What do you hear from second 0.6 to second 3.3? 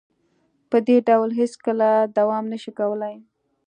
په دې ډول هیڅکله دوام نشي کولې